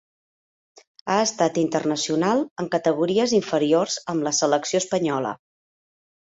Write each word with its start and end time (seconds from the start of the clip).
Ha 1.09 1.17
estat 1.25 1.59
internacional 1.63 2.41
en 2.63 2.71
categories 2.77 3.35
inferiors 3.41 3.99
amb 4.15 4.27
la 4.29 4.33
selecció 4.41 4.83
espanyola. 4.87 5.37